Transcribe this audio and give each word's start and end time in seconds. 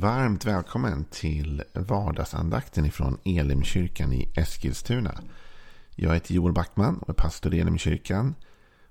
Varmt 0.00 0.44
välkommen 0.44 1.04
till 1.04 1.62
vardagsandakten 1.72 2.84
ifrån 2.84 3.18
Elimkyrkan 3.24 4.12
i 4.12 4.28
Eskilstuna. 4.34 5.20
Jag 5.94 6.14
heter 6.14 6.34
Joel 6.34 6.52
Backman 6.52 6.98
och 6.98 7.08
är 7.08 7.12
pastor 7.12 7.54
i 7.54 7.60
Elimkyrkan. 7.60 8.34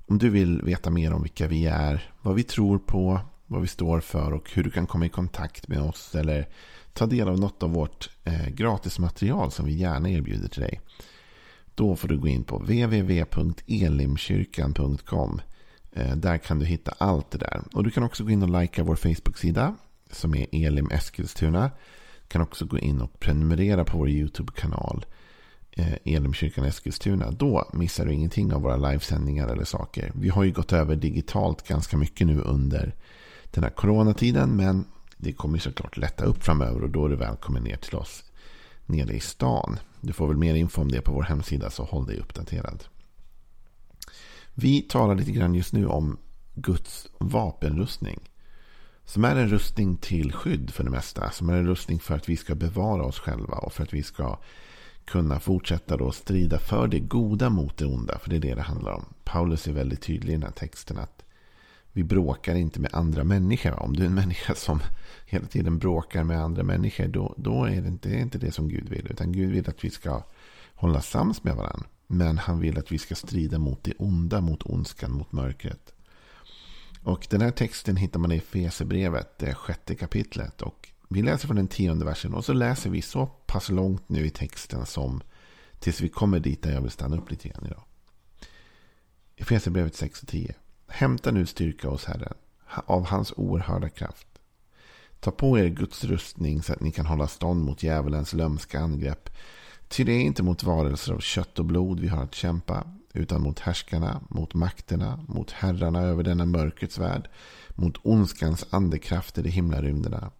Om 0.07 0.18
du 0.18 0.29
vill 0.29 0.62
veta 0.62 0.89
mer 0.89 1.13
om 1.13 1.21
vilka 1.21 1.47
vi 1.47 1.65
är, 1.65 2.12
vad 2.21 2.36
vi 2.36 2.44
tror 2.44 2.79
på, 2.79 3.20
vad 3.47 3.62
vi 3.62 3.68
står 3.68 3.99
för 3.99 4.31
och 4.31 4.52
hur 4.54 4.63
du 4.63 4.71
kan 4.71 4.88
komma 4.88 5.05
i 5.05 5.10
kontakt 5.10 5.68
med 5.68 5.81
oss 5.81 6.15
eller 6.15 6.47
ta 6.94 7.06
del 7.06 7.28
av 7.28 7.40
något 7.40 7.63
av 7.63 7.74
vårt 7.74 8.10
eh, 8.24 8.47
gratismaterial 8.47 9.51
som 9.51 9.65
vi 9.65 9.74
gärna 9.74 10.10
erbjuder 10.10 10.47
till 10.47 10.62
dig. 10.62 10.81
Då 11.76 11.96
får 11.96 12.08
du 12.08 12.17
gå 12.17 12.28
in 12.28 12.44
på 12.44 12.58
www.elimkyrkan.com. 12.58 15.42
Eh, 15.92 16.16
där 16.16 16.38
kan 16.38 16.59
du 16.59 16.66
hitta 16.66 16.95
allt 16.98 17.31
det 17.31 17.38
där. 17.38 17.62
Och 17.73 17.84
du 17.84 17.91
kan 17.91 18.03
också 18.03 18.23
gå 18.23 18.30
in 18.30 18.44
och 18.44 18.62
likea 18.62 18.84
vår 18.84 18.95
Facebook-sida 18.95 19.76
som 20.16 20.35
är 20.35 20.47
Elim 20.52 20.91
Eskilstuna. 20.91 21.71
Du 22.21 22.27
kan 22.27 22.41
också 22.41 22.65
gå 22.65 22.79
in 22.79 23.01
och 23.01 23.19
prenumerera 23.19 23.85
på 23.85 23.97
vår 23.97 24.09
YouTube-kanal. 24.09 25.05
Eh, 25.71 25.93
Elimkyrkan 26.05 26.65
Eskilstuna. 26.65 27.31
Då 27.31 27.69
missar 27.73 28.05
du 28.05 28.13
ingenting 28.13 28.53
av 28.53 28.61
våra 28.61 28.77
livesändningar 28.77 29.47
eller 29.47 29.63
saker. 29.63 30.11
Vi 30.15 30.29
har 30.29 30.43
ju 30.43 30.51
gått 30.51 30.73
över 30.73 30.95
digitalt 30.95 31.67
ganska 31.67 31.97
mycket 31.97 32.27
nu 32.27 32.39
under 32.41 32.95
den 33.51 33.63
här 33.63 33.71
coronatiden. 33.71 34.49
Men 34.49 34.85
det 35.17 35.33
kommer 35.33 35.59
såklart 35.59 35.97
lätta 35.97 36.25
upp 36.25 36.43
framöver 36.43 36.84
och 36.84 36.89
då 36.89 37.05
är 37.05 37.09
du 37.09 37.15
välkommen 37.15 37.63
ner 37.63 37.77
till 37.77 37.95
oss 37.95 38.23
nere 38.85 39.13
i 39.13 39.20
stan. 39.20 39.79
Du 40.01 40.13
får 40.13 40.27
väl 40.27 40.37
mer 40.37 40.55
info 40.55 40.81
om 40.81 40.91
det 40.91 41.01
på 41.01 41.11
vår 41.11 41.23
hemsida 41.23 41.70
så 41.70 41.84
håll 41.84 42.05
dig 42.05 42.20
uppdaterad. 42.20 42.84
Vi 44.53 44.81
talar 44.81 45.15
lite 45.15 45.31
grann 45.31 45.55
just 45.55 45.73
nu 45.73 45.87
om 45.87 46.17
Guds 46.53 47.07
vapenrustning. 47.17 48.20
Som 49.05 49.25
är 49.25 49.35
en 49.35 49.49
rustning 49.49 49.97
till 49.97 50.33
skydd 50.33 50.69
för 50.69 50.83
det 50.83 50.89
mesta. 50.89 51.31
Som 51.31 51.49
är 51.49 51.53
en 51.53 51.67
rustning 51.67 51.99
för 51.99 52.15
att 52.15 52.29
vi 52.29 52.37
ska 52.37 52.55
bevara 52.55 53.03
oss 53.03 53.19
själva 53.19 53.57
och 53.57 53.73
för 53.73 53.83
att 53.83 53.93
vi 53.93 54.03
ska 54.03 54.39
kunna 55.05 55.39
fortsätta 55.39 55.97
då 55.97 56.12
strida 56.12 56.59
för 56.59 56.87
det 56.87 56.99
goda 56.99 57.49
mot 57.49 57.77
det 57.77 57.85
onda. 57.85 58.20
För 58.20 58.29
det 58.29 58.35
är 58.35 58.39
det 58.39 58.55
det 58.55 58.62
handlar 58.62 58.91
om. 58.91 59.05
Paulus 59.23 59.67
är 59.67 59.73
väldigt 59.73 60.01
tydlig 60.01 60.29
i 60.29 60.35
den 60.35 60.43
här 60.43 60.51
texten 60.51 60.97
att 60.97 61.25
vi 61.91 62.03
bråkar 62.03 62.55
inte 62.55 62.79
med 62.79 62.93
andra 62.93 63.23
människor. 63.23 63.79
Om 63.79 63.95
du 63.95 64.03
är 64.03 64.08
en 64.08 64.14
människa 64.14 64.56
som 64.56 64.80
hela 65.25 65.45
tiden 65.45 65.80
bråkar 65.80 66.23
med 66.23 66.42
andra 66.42 66.64
människor. 66.64 67.08
Då, 67.08 67.34
då 67.38 67.64
är 67.66 67.81
det 67.81 67.88
inte, 67.88 68.09
det 68.09 68.16
är 68.16 68.22
inte 68.22 68.38
det 68.38 68.52
som 68.52 68.67
Gud 68.67 68.90
vill. 68.90 69.08
Utan 69.09 69.31
Gud 69.31 69.52
vill 69.52 69.69
att 69.69 69.84
vi 69.84 69.90
ska 69.90 70.23
hålla 70.73 71.02
sams 71.02 71.44
med 71.44 71.56
varandra. 71.56 71.88
Men 72.08 72.38
han 72.38 72.59
vill 72.59 72.78
att 72.78 72.92
vi 72.92 72.97
ska 72.97 73.16
strida 73.16 73.59
mot 73.59 73.84
det 73.84 73.94
onda, 73.97 74.42
mot 74.42 74.64
ondskan, 74.64 75.12
mot 75.12 75.31
mörkret. 75.31 75.95
Och 77.06 77.28
den 77.30 77.42
här 77.42 77.52
texten 77.52 77.98
hittar 77.98 78.20
man 78.20 78.31
i 78.31 78.39
Fesebrevet, 78.39 79.38
det 79.38 79.53
sjätte 79.53 79.95
kapitlet. 79.95 80.61
Och 80.61 80.89
vi 81.09 81.22
läser 81.22 81.47
från 81.47 81.56
den 81.56 81.67
tionde 81.67 82.06
versen 82.06 82.34
och 82.34 82.45
så 82.45 82.53
läser 82.53 82.89
vi 82.89 83.02
så 83.02 83.25
pass 83.25 83.70
långt 83.70 84.09
nu 84.09 84.25
i 84.25 84.30
texten 84.30 84.86
som 84.86 85.22
tills 85.80 86.02
vi 86.02 86.09
kommer 86.09 86.39
dit 86.39 86.62
där 86.62 86.73
jag 86.73 86.81
vill 86.81 86.92
stanna 86.92 87.17
upp 87.17 87.31
lite 87.31 87.50
grann 87.50 87.66
idag. 87.66 87.84
Efesierbrevet 89.36 89.95
6 89.95 90.22
och 90.22 90.28
10. 90.28 90.56
Hämta 90.88 91.31
nu 91.31 91.45
styrka 91.45 91.89
hos 91.89 92.06
Herren 92.06 92.34
av 92.86 93.06
hans 93.06 93.34
oerhörda 93.36 93.90
kraft. 93.90 94.28
Ta 95.19 95.31
på 95.31 95.59
er 95.59 95.67
Guds 95.67 96.03
rustning 96.03 96.64
så 96.64 96.73
att 96.73 96.81
ni 96.81 96.92
kan 96.92 97.06
hålla 97.06 97.28
stånd 97.28 97.64
mot 97.64 97.84
djävulens 97.84 98.34
lömska 98.34 98.80
angrepp. 98.80 99.30
Ty 99.88 100.03
det 100.03 100.12
är 100.12 100.22
inte 100.22 100.44
mot 100.44 100.64
varelser 100.64 101.14
av 101.14 101.19
kött 101.19 101.59
och 101.59 101.66
blod 101.66 102.00
vi 102.00 102.08
har 102.08 102.23
att 102.23 102.36
kämpa, 102.36 102.88
utan 103.16 103.42
mot 103.42 103.60
härskarna, 103.60 104.22
mot 104.30 104.54
makterna, 104.54 105.20
mot 105.28 105.52
herrarna 105.52 106.02
över 106.02 106.24
denna 106.24 106.46
mörkrets 106.46 106.98
värld, 106.98 107.30
mot 107.70 107.98
ondskans 108.04 108.66
andekrafter 108.70 109.48
i 109.48 109.50
himlarymderna. 109.50 110.32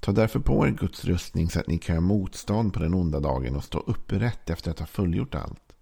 Ta 0.00 0.12
därför 0.12 0.40
på 0.40 0.66
er 0.66 0.70
Guds 0.70 1.04
rustning 1.04 1.50
så 1.50 1.60
att 1.60 1.66
ni 1.66 1.78
kan 1.78 1.94
göra 1.94 2.06
motstånd 2.06 2.74
på 2.74 2.80
den 2.80 2.94
onda 2.94 3.20
dagen 3.20 3.56
och 3.56 3.64
stå 3.64 3.78
upprätt 3.78 4.50
efter 4.50 4.70
att 4.70 4.78
ha 4.78 4.86
fullgjort 4.86 5.34
allt. 5.34 5.72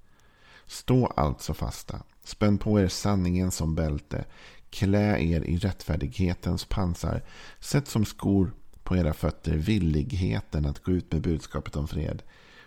Stå 0.67 1.07
alltså 1.07 1.55
fasta. 1.55 2.03
Spänn 2.25 2.59
på 2.59 2.81
er 2.81 2.89
sanningen 2.89 3.51
som 3.51 3.75
bälte. 3.75 4.25
Klä 4.71 5.19
er 5.19 5.41
i 5.41 5.57
rättfärdighetens 5.57 6.65
pansar. 6.65 7.23
Sätt 7.61 7.89
som 7.89 8.05
skor 8.05 8.53
på 8.83 8.97
era 8.97 9.13
fötter 9.13 9.57
villigheten 9.57 10.67
att 10.67 10.83
gå 10.83 10.93
ut 10.93 11.13
med 11.13 11.23
budskapet 11.23 11.77
om 11.77 11.89
fred. 11.89 12.23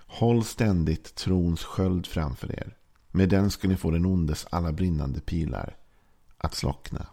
Håll 0.07 0.43
ständigt 0.43 1.15
trons 1.15 1.63
sköld 1.63 2.07
framför 2.07 2.51
er. 2.51 2.75
Med 3.15 3.29
den 3.29 3.51
ska 3.51 3.67
ni 3.67 3.77
få 3.77 3.91
den 3.91 4.05
ondes 4.05 4.47
alla 4.49 4.71
brinnande 4.71 5.19
pilar 5.19 5.77
att 6.37 6.55
slockna. 6.55 7.07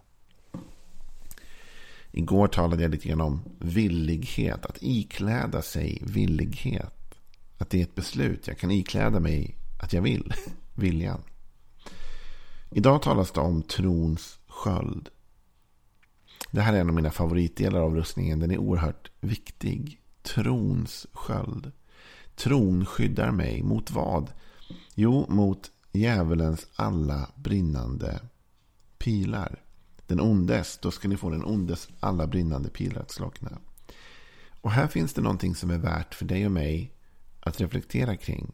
Igår 2.11 2.47
talade 2.47 2.81
jag 2.81 2.91
lite 2.91 3.07
grann 3.07 3.21
om 3.21 3.41
villighet. 3.59 4.65
Att 4.65 4.77
ikläda 4.81 5.61
sig 5.61 6.01
villighet. 6.01 7.15
Att 7.57 7.69
det 7.69 7.79
är 7.79 7.83
ett 7.83 7.95
beslut. 7.95 8.47
Jag 8.47 8.57
kan 8.57 8.71
ikläda 8.71 9.19
mig 9.19 9.55
att 9.83 9.93
jag 9.93 10.01
vill. 10.01 10.33
Viljan. 10.75 11.21
Idag 12.71 13.01
talas 13.01 13.31
det 13.31 13.41
om 13.41 13.61
trons 13.61 14.39
sköld. 14.47 15.09
Det 16.51 16.61
här 16.61 16.73
är 16.73 16.79
en 16.79 16.89
av 16.89 16.95
mina 16.95 17.11
favoritdelar 17.11 17.79
av 17.79 17.95
rustningen. 17.95 18.39
Den 18.39 18.51
är 18.51 18.57
oerhört 18.57 19.11
viktig. 19.21 20.01
Trons 20.21 21.07
sköld. 21.13 21.71
Tron 22.35 22.85
skyddar 22.85 23.31
mig 23.31 23.63
mot 23.63 23.91
vad? 23.91 24.31
Jo, 24.95 25.25
mot 25.29 25.71
djävulens 25.93 26.67
alla 26.75 27.29
brinnande 27.35 28.19
pilar. 28.97 29.63
Den 30.07 30.19
ondes, 30.19 30.77
då 30.81 30.91
ska 30.91 31.07
ni 31.07 31.17
få 31.17 31.29
den 31.29 31.45
ondes 31.45 31.89
alla 31.99 32.27
brinnande 32.27 32.69
pilar 32.69 33.01
att 33.01 33.11
slockna. 33.11 33.57
Och 34.61 34.71
här 34.71 34.87
finns 34.87 35.13
det 35.13 35.21
någonting 35.21 35.55
som 35.55 35.71
är 35.71 35.77
värt 35.77 36.15
för 36.15 36.25
dig 36.25 36.45
och 36.45 36.51
mig 36.51 36.93
att 37.39 37.61
reflektera 37.61 38.17
kring. 38.17 38.51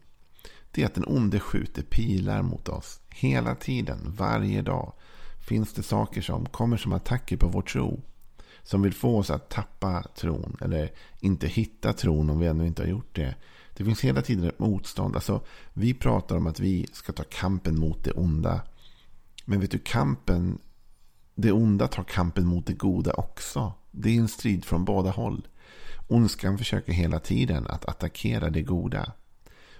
Det 0.70 0.82
är 0.82 0.86
att 0.86 0.94
den 0.94 1.04
onde 1.06 1.40
skjuter 1.40 1.82
pilar 1.82 2.42
mot 2.42 2.68
oss. 2.68 3.00
Hela 3.08 3.54
tiden, 3.54 4.14
varje 4.16 4.62
dag, 4.62 4.92
finns 5.48 5.72
det 5.72 5.82
saker 5.82 6.22
som 6.22 6.46
kommer 6.46 6.76
som 6.76 6.92
attacker 6.92 7.36
på 7.36 7.48
vår 7.48 7.62
tro. 7.62 8.02
Som 8.62 8.82
vill 8.82 8.94
få 8.94 9.18
oss 9.18 9.30
att 9.30 9.50
tappa 9.50 10.02
tron. 10.16 10.56
Eller 10.60 10.92
inte 11.20 11.46
hitta 11.46 11.92
tron 11.92 12.30
om 12.30 12.38
vi 12.38 12.46
ännu 12.46 12.66
inte 12.66 12.82
har 12.82 12.88
gjort 12.88 13.16
det. 13.16 13.34
Det 13.80 13.84
finns 13.84 14.00
hela 14.00 14.22
tiden 14.22 14.44
ett 14.44 14.58
motstånd. 14.58 15.14
Alltså, 15.14 15.40
vi 15.72 15.94
pratar 15.94 16.36
om 16.36 16.46
att 16.46 16.60
vi 16.60 16.86
ska 16.92 17.12
ta 17.12 17.22
kampen 17.22 17.78
mot 17.78 18.04
det 18.04 18.12
onda. 18.12 18.60
Men 19.44 19.60
vet 19.60 19.70
du, 19.70 19.78
kampen, 19.78 20.58
det 21.34 21.52
onda 21.52 21.88
tar 21.88 22.02
kampen 22.02 22.46
mot 22.46 22.66
det 22.66 22.72
goda 22.72 23.12
också. 23.12 23.72
Det 23.90 24.10
är 24.10 24.20
en 24.20 24.28
strid 24.28 24.64
från 24.64 24.84
båda 24.84 25.10
håll. 25.10 25.48
Ondskan 26.08 26.58
försöker 26.58 26.92
hela 26.92 27.18
tiden 27.18 27.66
att 27.66 27.84
attackera 27.84 28.50
det 28.50 28.62
goda. 28.62 29.12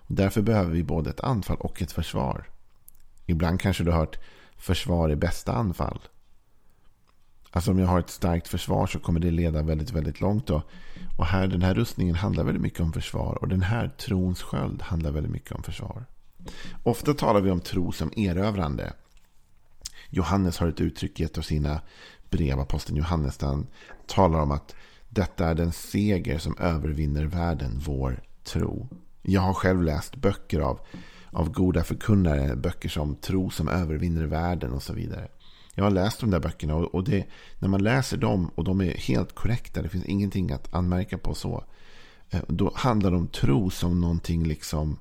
Därför 0.07 0.43
behöver 0.43 0.71
vi 0.71 0.83
både 0.83 1.11
ett 1.11 1.21
anfall 1.21 1.57
och 1.57 1.83
ett 1.83 1.93
försvar. 1.93 2.49
Ibland 3.27 3.61
kanske 3.61 3.85
du 3.85 3.91
har 3.91 3.99
hört 3.99 4.19
försvar 4.57 5.09
är 5.09 5.17
bästa 5.17 5.53
anfall. 5.53 6.01
Alltså 7.51 7.71
om 7.71 7.79
jag 7.79 7.87
har 7.87 7.99
ett 8.01 8.11
starkt 8.11 8.49
försvar 8.49 8.87
så 8.87 8.99
kommer 8.99 9.21
det 9.21 9.31
leda 9.31 9.63
väldigt, 9.63 9.93
väldigt 9.93 10.21
långt. 10.21 10.47
Då. 10.47 10.63
Och 11.19 11.27
här, 11.27 11.47
den 11.47 11.63
här 11.63 11.75
rustningen 11.75 12.15
handlar 12.15 12.45
väldigt 12.45 12.63
mycket 12.63 12.81
om 12.81 12.93
försvar. 12.93 13.39
Och 13.41 13.49
den 13.49 13.63
här 13.63 13.89
trons 13.89 14.43
sköld 14.43 14.83
handlar 14.83 15.11
väldigt 15.11 15.33
mycket 15.33 15.53
om 15.53 15.63
försvar. 15.63 16.07
Ofta 16.83 17.15
talar 17.15 17.41
vi 17.41 17.51
om 17.51 17.61
tro 17.61 17.93
som 17.93 18.13
erövrande. 18.17 18.93
Johannes 20.11 20.59
har 20.59 20.69
ett 20.69 20.81
uttryck 20.81 21.21
i 21.21 21.25
ett 21.25 21.39
av 21.39 21.43
sina 21.43 21.81
brev, 22.31 22.61
aposteln 22.61 22.97
Johannes, 22.97 23.37
där 23.37 23.47
han 23.47 23.67
talar 24.07 24.41
om 24.41 24.51
att 24.51 24.75
detta 25.09 25.47
är 25.47 25.55
den 25.55 25.73
seger 25.73 26.39
som 26.39 26.59
övervinner 26.59 27.25
världen, 27.25 27.79
vår 27.87 28.23
tro. 28.45 28.89
Jag 29.23 29.41
har 29.41 29.55
själv 29.55 29.83
läst 29.83 30.17
böcker 30.17 30.61
av, 30.61 30.81
av 31.31 31.51
goda 31.53 31.85
förkunnare, 31.85 32.57
böcker 32.57 32.89
som 32.89 33.17
Tro 33.17 33.51
som 33.51 33.69
övervinner 33.69 34.25
världen 34.25 34.73
och 34.73 34.83
så 34.83 34.93
vidare. 34.93 35.29
Jag 35.81 35.85
har 35.85 35.91
läst 35.91 36.21
de 36.21 36.31
där 36.31 36.41
böckerna 36.41 36.75
och, 36.75 36.95
och 36.95 37.05
det, 37.05 37.27
när 37.59 37.69
man 37.69 37.83
läser 37.83 38.17
dem 38.17 38.51
och 38.55 38.65
de 38.65 38.81
är 38.81 38.95
helt 38.95 39.35
korrekta, 39.35 39.83
det 39.83 39.89
finns 39.89 40.05
ingenting 40.05 40.53
att 40.53 40.75
anmärka 40.75 41.19
på 41.19 41.35
så. 41.35 41.65
Eh, 42.31 42.41
då 42.49 42.73
handlar 42.75 43.11
det 43.11 43.17
om 43.17 43.29
tro 43.29 43.71
som 43.71 44.01
någonting 44.01 44.45
liksom 44.45 44.99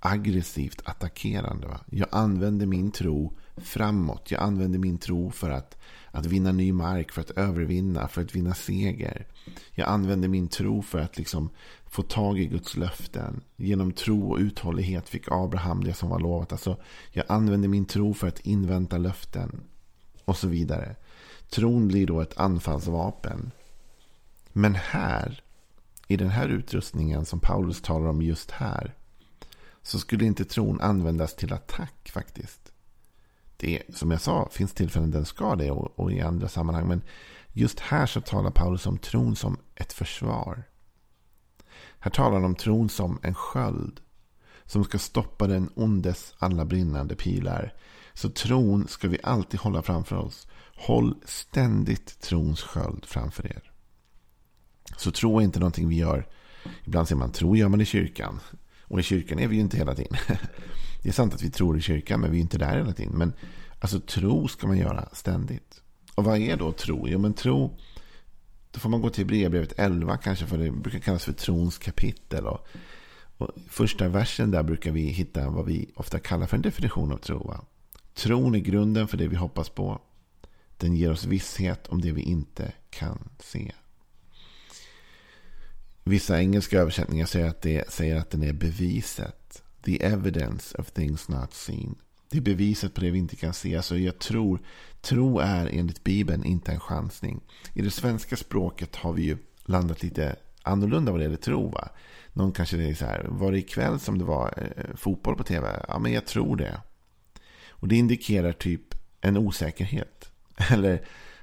aggressivt 0.00 0.82
attackerande. 0.84 1.66
Va? 1.66 1.80
Jag 1.90 2.08
använder 2.10 2.66
min 2.66 2.90
tro 2.90 3.32
framåt. 3.56 4.30
Jag 4.30 4.42
använder 4.42 4.78
min 4.78 4.98
tro 4.98 5.30
för 5.30 5.50
att, 5.50 5.76
att 6.10 6.26
vinna 6.26 6.52
ny 6.52 6.72
mark, 6.72 7.12
för 7.12 7.20
att 7.20 7.30
övervinna, 7.30 8.08
för 8.08 8.22
att 8.22 8.36
vinna 8.36 8.54
seger. 8.54 9.26
Jag 9.70 9.88
använder 9.88 10.28
min 10.28 10.48
tro 10.48 10.82
för 10.82 10.98
att 10.98 11.18
liksom 11.18 11.50
få 11.86 12.02
tag 12.02 12.38
i 12.38 12.46
Guds 12.46 12.76
löften. 12.76 13.40
Genom 13.56 13.92
tro 13.92 14.30
och 14.30 14.38
uthållighet 14.38 15.08
fick 15.08 15.24
Abraham 15.30 15.84
det 15.84 15.94
som 15.94 16.08
var 16.08 16.20
lovat. 16.20 16.52
Alltså, 16.52 16.76
jag 17.10 17.24
använder 17.28 17.68
min 17.68 17.84
tro 17.84 18.14
för 18.14 18.28
att 18.28 18.40
invänta 18.40 18.98
löften. 18.98 19.60
Och 20.24 20.36
så 20.36 20.48
vidare. 20.48 20.96
Tron 21.50 21.88
blir 21.88 22.06
då 22.06 22.20
ett 22.20 22.38
anfallsvapen. 22.38 23.50
Men 24.52 24.74
här, 24.74 25.42
i 26.08 26.16
den 26.16 26.30
här 26.30 26.48
utrustningen 26.48 27.24
som 27.24 27.40
Paulus 27.40 27.82
talar 27.82 28.06
om 28.06 28.22
just 28.22 28.50
här. 28.50 28.94
Så 29.82 29.98
skulle 29.98 30.24
inte 30.24 30.44
tron 30.44 30.80
användas 30.80 31.36
till 31.36 31.52
attack 31.52 32.10
faktiskt. 32.12 32.63
Det 33.56 33.82
som 33.94 34.10
jag 34.10 34.20
sa 34.20 34.48
finns 34.52 34.74
tillfällen 34.74 35.10
den 35.10 35.24
ska 35.24 35.56
det 35.56 35.70
och, 35.70 35.98
och 35.98 36.12
i 36.12 36.20
andra 36.20 36.48
sammanhang. 36.48 36.88
Men 36.88 37.02
just 37.52 37.80
här 37.80 38.06
så 38.06 38.20
talar 38.20 38.50
Paulus 38.50 38.86
om 38.86 38.98
tron 38.98 39.36
som 39.36 39.56
ett 39.74 39.92
försvar. 39.92 40.64
Här 41.98 42.10
talar 42.10 42.32
han 42.32 42.44
om 42.44 42.54
tron 42.54 42.88
som 42.88 43.18
en 43.22 43.34
sköld. 43.34 44.00
Som 44.64 44.84
ska 44.84 44.98
stoppa 44.98 45.46
den 45.46 45.70
ondes 45.74 46.34
alla 46.38 46.64
brinnande 46.64 47.16
pilar. 47.16 47.74
Så 48.14 48.28
tron 48.28 48.88
ska 48.88 49.08
vi 49.08 49.18
alltid 49.22 49.60
hålla 49.60 49.82
framför 49.82 50.16
oss. 50.16 50.46
Håll 50.76 51.14
ständigt 51.24 52.20
trons 52.20 52.62
sköld 52.62 53.04
framför 53.04 53.46
er. 53.46 53.72
Så 54.96 55.10
tro 55.10 55.38
är 55.38 55.44
inte 55.44 55.58
någonting 55.58 55.88
vi 55.88 55.96
gör. 55.96 56.26
Ibland 56.84 57.08
säger 57.08 57.18
man 57.18 57.32
tro 57.32 57.56
gör 57.56 57.68
man 57.68 57.80
i 57.80 57.84
kyrkan. 57.84 58.40
Och 58.82 59.00
i 59.00 59.02
kyrkan 59.02 59.38
är 59.38 59.48
vi 59.48 59.54
ju 59.54 59.60
inte 59.60 59.76
hela 59.76 59.94
tiden. 59.94 60.16
Det 61.04 61.10
är 61.10 61.12
sant 61.12 61.34
att 61.34 61.42
vi 61.42 61.50
tror 61.50 61.78
i 61.78 61.80
kyrkan 61.80 62.20
men 62.20 62.30
vi 62.30 62.36
är 62.36 62.40
inte 62.40 62.58
där 62.58 62.76
hela 62.76 62.92
tiden. 62.92 63.18
Men 63.18 63.32
alltså 63.78 64.00
tro 64.00 64.48
ska 64.48 64.66
man 64.66 64.78
göra 64.78 65.08
ständigt. 65.12 65.82
Och 66.14 66.24
vad 66.24 66.38
är 66.38 66.56
då 66.56 66.72
tro? 66.72 67.08
Jo 67.08 67.18
men 67.18 67.34
tro. 67.34 67.76
Då 68.70 68.80
får 68.80 68.90
man 68.90 69.00
gå 69.00 69.10
till 69.10 69.26
brevbrevet 69.26 69.72
11 69.76 70.16
kanske. 70.16 70.46
För 70.46 70.58
det 70.58 70.70
brukar 70.70 70.98
kallas 70.98 71.24
för 71.24 71.32
trons 71.32 71.78
kapitel. 71.78 72.46
Och, 72.46 72.66
och 73.38 73.48
första 73.68 74.08
versen 74.08 74.50
där 74.50 74.62
brukar 74.62 74.90
vi 74.90 75.00
hitta 75.00 75.50
vad 75.50 75.66
vi 75.66 75.90
ofta 75.94 76.18
kallar 76.18 76.46
för 76.46 76.56
en 76.56 76.62
definition 76.62 77.12
av 77.12 77.16
tro. 77.16 77.46
Va? 77.46 77.60
Tron 78.14 78.54
är 78.54 78.58
grunden 78.58 79.08
för 79.08 79.16
det 79.16 79.28
vi 79.28 79.36
hoppas 79.36 79.68
på. 79.68 80.00
Den 80.76 80.96
ger 80.96 81.10
oss 81.10 81.24
visshet 81.24 81.86
om 81.86 82.00
det 82.00 82.12
vi 82.12 82.22
inte 82.22 82.72
kan 82.90 83.28
se. 83.38 83.72
Vissa 86.04 86.40
engelska 86.40 86.78
översättningar 86.78 87.26
säger 87.26 87.46
att, 87.46 87.62
det, 87.62 87.90
säger 87.92 88.16
att 88.16 88.30
den 88.30 88.42
är 88.42 88.52
beviset. 88.52 89.43
The 89.84 90.04
evidence 90.04 90.78
of 90.78 90.90
things 90.90 91.28
not 91.28 91.54
seen. 91.54 91.94
Det 92.30 92.38
är 92.38 92.42
beviset 92.42 92.94
på 92.94 93.00
det 93.00 93.10
vi 93.10 93.18
inte 93.18 93.36
kan 93.36 93.54
se. 93.54 93.76
Alltså 93.76 93.98
jag 93.98 94.18
tror, 94.18 94.60
tro 95.00 95.38
är 95.38 95.66
enligt 95.72 96.04
Bibeln 96.04 96.44
inte 96.44 96.72
en 96.72 96.80
chansning. 96.80 97.40
I 97.74 97.82
det 97.82 97.90
svenska 97.90 98.36
språket 98.36 98.96
har 98.96 99.12
vi 99.12 99.22
ju 99.22 99.38
landat 99.64 100.02
lite 100.02 100.36
annorlunda 100.62 101.12
vad 101.12 101.20
det 101.20 101.24
gäller 101.24 101.36
tro. 101.36 101.68
Va? 101.68 101.88
Någon 102.32 102.52
kanske 102.52 102.76
säger 102.76 102.94
så 102.94 103.04
här, 103.04 103.26
var 103.28 103.52
det 103.52 103.58
ikväll 103.58 104.00
som 104.00 104.18
det 104.18 104.24
var 104.24 104.54
eh, 104.56 104.96
fotboll 104.96 105.36
på 105.36 105.44
tv? 105.44 105.84
Ja, 105.88 105.98
men 105.98 106.12
jag 106.12 106.26
tror 106.26 106.56
det. 106.56 106.80
Och 107.68 107.88
det 107.88 107.96
indikerar 107.96 108.52
typ 108.52 108.94
en 109.20 109.36
osäkerhet. 109.36 110.30
Eller, 110.70 111.02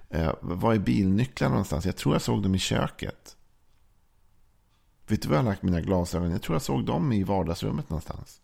eh, 0.09 0.33
var 0.41 0.73
är 0.73 0.79
bilnycklarna 0.79 1.51
någonstans? 1.51 1.85
Jag 1.85 1.95
tror 1.95 2.15
jag 2.15 2.21
såg 2.21 2.43
dem 2.43 2.55
i 2.55 2.59
köket. 2.59 3.37
Vet 5.07 5.21
du 5.21 5.27
var 5.27 5.35
jag 5.35 5.43
har 5.43 5.49
lagt 5.49 5.63
mina 5.63 5.81
glasögon? 5.81 6.31
Jag 6.31 6.41
tror 6.41 6.55
jag 6.55 6.61
såg 6.61 6.85
dem 6.85 7.13
i 7.13 7.23
vardagsrummet 7.23 7.89
någonstans. 7.89 8.41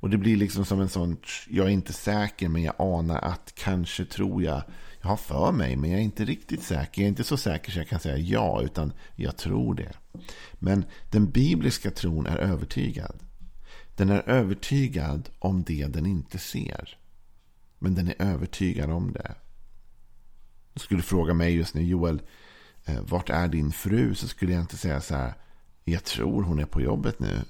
Och 0.00 0.10
det 0.10 0.18
blir 0.18 0.36
liksom 0.36 0.64
som 0.64 0.80
en 0.80 0.88
sån, 0.88 1.16
jag 1.48 1.66
är 1.66 1.70
inte 1.70 1.92
säker 1.92 2.48
men 2.48 2.62
jag 2.62 2.74
anar 2.78 3.18
att 3.18 3.52
kanske 3.54 4.04
tror 4.04 4.42
jag, 4.42 4.62
jag 5.00 5.08
har 5.08 5.16
för 5.16 5.52
mig 5.52 5.76
men 5.76 5.90
jag 5.90 6.00
är 6.00 6.04
inte 6.04 6.24
riktigt 6.24 6.62
säker. 6.62 7.02
Jag 7.02 7.04
är 7.04 7.08
inte 7.08 7.24
så 7.24 7.36
säker 7.36 7.72
så 7.72 7.78
jag 7.78 7.88
kan 7.88 8.00
säga 8.00 8.16
ja 8.16 8.62
utan 8.62 8.92
jag 9.16 9.36
tror 9.36 9.74
det. 9.74 9.92
Men 10.52 10.84
den 11.10 11.30
bibliska 11.30 11.90
tron 11.90 12.26
är 12.26 12.36
övertygad. 12.36 13.16
Den 13.96 14.10
är 14.10 14.28
övertygad 14.28 15.28
om 15.38 15.62
det 15.62 15.86
den 15.86 16.06
inte 16.06 16.38
ser. 16.38 16.98
Men 17.78 17.94
den 17.94 18.08
är 18.08 18.22
övertygad 18.22 18.90
om 18.90 19.12
det. 19.12 19.34
Du 20.72 20.80
skulle 20.80 21.02
fråga 21.02 21.34
mig 21.34 21.54
just 21.54 21.74
nu, 21.74 21.82
Joel, 21.82 22.22
eh, 22.84 23.00
vart 23.00 23.30
är 23.30 23.48
din 23.48 23.72
fru? 23.72 24.14
Så 24.14 24.28
skulle 24.28 24.52
jag 24.52 24.60
inte 24.60 24.76
säga 24.76 25.00
så 25.00 25.14
här, 25.14 25.34
jag 25.90 26.04
tror 26.04 26.42
hon 26.42 26.58
är 26.58 26.64
på 26.64 26.80
jobbet 26.80 27.18
nu. 27.20 27.40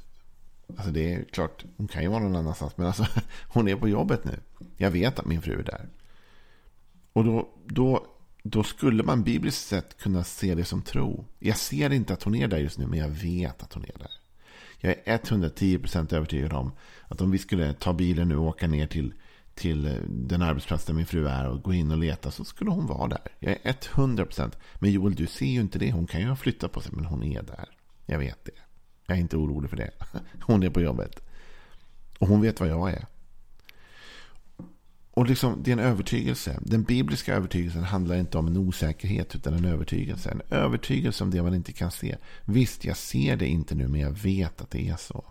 Alltså 0.77 0.91
det 0.91 1.15
är 1.15 1.25
klart, 1.25 1.65
hon 1.77 1.89
kan 1.89 2.03
ju 2.03 2.09
vara 2.09 2.23
någon 2.23 2.37
annanstans. 2.37 2.77
Men 2.77 2.87
alltså, 2.87 3.07
hon 3.49 3.69
är 3.69 3.77
på 3.77 3.89
jobbet 3.89 4.25
nu. 4.25 4.41
Jag 4.77 4.91
vet 4.91 5.19
att 5.19 5.27
min 5.27 5.43
fru 5.43 5.59
är 5.59 5.63
där. 5.63 5.89
Och 7.13 7.25
då, 7.25 7.49
då, 7.67 8.07
då 8.43 8.63
skulle 8.63 9.03
man 9.03 9.23
bibliskt 9.23 9.69
sett 9.69 9.99
kunna 9.99 10.25
se 10.25 10.55
det 10.55 10.65
som 10.65 10.83
tro. 10.83 11.25
Jag 11.39 11.57
ser 11.57 11.93
inte 11.93 12.13
att 12.13 12.23
hon 12.23 12.35
är 12.35 12.49
där 12.49 12.59
just 12.59 12.79
nu, 12.79 12.87
men 12.87 12.99
jag 12.99 13.09
vet 13.09 13.63
att 13.63 13.73
hon 13.73 13.85
är 13.85 13.99
där. 13.99 14.11
Jag 14.79 14.97
är 15.05 15.19
110% 15.19 16.15
övertygad 16.15 16.53
om 16.53 16.73
att 17.09 17.21
om 17.21 17.31
vi 17.31 17.39
skulle 17.39 17.73
ta 17.73 17.93
bilen 17.93 18.29
nu 18.29 18.37
och 18.37 18.47
åka 18.47 18.67
ner 18.67 18.87
till, 18.87 19.15
till 19.55 19.87
eh, 19.87 19.93
den 20.09 20.43
arbetsplats 20.43 20.85
där 20.85 20.95
min 20.95 21.07
fru 21.07 21.29
är 21.29 21.49
och 21.49 21.63
gå 21.63 21.75
in 21.75 21.91
och 21.91 21.99
leta 21.99 22.31
så 22.31 22.45
skulle 22.45 22.71
hon 22.71 22.87
vara 22.87 23.09
där. 23.09 23.29
Jag 23.39 23.57
är 23.63 23.73
100%. 23.73 24.53
Men 24.79 24.91
Joel, 24.91 25.15
du 25.15 25.27
ser 25.27 25.47
ju 25.47 25.61
inte 25.61 25.79
det. 25.79 25.93
Hon 25.93 26.07
kan 26.07 26.21
ju 26.21 26.27
ha 26.27 26.37
flyttat 26.37 26.73
på 26.73 26.81
sig, 26.81 26.93
men 26.95 27.05
hon 27.05 27.23
är 27.23 27.43
där. 27.43 27.80
Jag 28.11 28.19
vet 28.19 28.45
det. 28.45 28.53
Jag 29.07 29.17
är 29.17 29.21
inte 29.21 29.37
orolig 29.37 29.71
för 29.71 29.77
det. 29.77 29.91
Hon 30.41 30.63
är 30.63 30.71
på 30.71 30.81
jobbet. 30.81 31.21
Och 32.19 32.29
hon 32.29 32.41
vet 32.41 32.61
vad 32.61 32.69
jag 32.69 32.91
är. 32.91 33.07
Och 35.11 35.27
liksom, 35.27 35.63
det 35.63 35.71
är 35.71 35.73
en 35.73 35.79
övertygelse. 35.79 36.59
Den 36.63 36.83
bibliska 36.83 37.35
övertygelsen 37.35 37.85
handlar 37.85 38.17
inte 38.17 38.39
om 38.39 38.47
en 38.47 38.57
osäkerhet 38.57 39.35
utan 39.35 39.55
en 39.55 39.65
övertygelse. 39.65 40.31
En 40.31 40.43
övertygelse 40.51 41.25
om 41.25 41.31
det 41.31 41.43
man 41.43 41.55
inte 41.55 41.73
kan 41.73 41.91
se. 41.91 42.17
Visst, 42.45 42.85
jag 42.85 42.97
ser 42.97 43.37
det 43.37 43.47
inte 43.47 43.75
nu 43.75 43.89
men 43.89 44.01
jag 44.01 44.11
vet 44.11 44.61
att 44.61 44.71
det 44.71 44.89
är 44.89 44.97
så. 44.97 45.25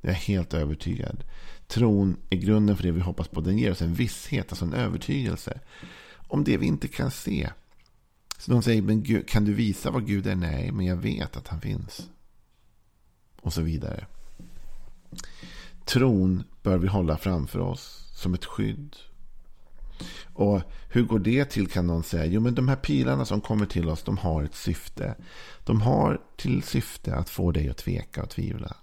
Jag 0.00 0.10
är 0.10 0.14
helt 0.16 0.54
övertygad. 0.54 1.24
Tron 1.66 2.16
är 2.30 2.36
grunden 2.36 2.76
för 2.76 2.82
det 2.82 2.92
vi 2.92 3.00
hoppas 3.00 3.28
på. 3.28 3.40
Den 3.40 3.58
ger 3.58 3.70
oss 3.70 3.82
en 3.82 3.94
visshet, 3.94 4.52
alltså 4.52 4.64
en 4.64 4.74
övertygelse. 4.74 5.60
Om 6.28 6.44
det 6.44 6.56
vi 6.56 6.66
inte 6.66 6.88
kan 6.88 7.10
se. 7.10 7.50
Så 8.38 8.50
de 8.50 8.62
säger, 8.62 8.82
men 8.82 9.02
Gud, 9.02 9.28
kan 9.28 9.44
du 9.44 9.54
visa 9.54 9.90
vad 9.90 10.06
Gud 10.06 10.26
är? 10.26 10.34
Nej, 10.34 10.72
men 10.72 10.86
jag 10.86 10.96
vet 10.96 11.36
att 11.36 11.48
han 11.48 11.60
finns. 11.60 12.10
Och 13.40 13.52
så 13.52 13.62
vidare. 13.62 14.06
Tron 15.84 16.44
bör 16.62 16.78
vi 16.78 16.88
hålla 16.88 17.16
framför 17.16 17.58
oss 17.58 18.10
som 18.14 18.34
ett 18.34 18.44
skydd. 18.44 18.96
Och 20.34 20.62
hur 20.90 21.02
går 21.02 21.18
det 21.18 21.44
till 21.44 21.68
kan 21.68 21.86
någon 21.86 22.02
säga. 22.02 22.26
Jo 22.26 22.40
men 22.40 22.54
de 22.54 22.68
här 22.68 22.76
pilarna 22.76 23.24
som 23.24 23.40
kommer 23.40 23.66
till 23.66 23.88
oss 23.88 24.02
de 24.02 24.18
har 24.18 24.42
ett 24.42 24.54
syfte. 24.54 25.14
De 25.64 25.80
har 25.80 26.20
till 26.36 26.62
syfte 26.62 27.14
att 27.14 27.30
få 27.30 27.52
dig 27.52 27.68
att 27.68 27.76
tveka 27.76 28.22
och 28.22 28.30
tvivla. 28.30 28.76